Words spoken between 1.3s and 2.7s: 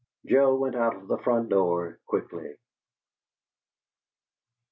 door quickly.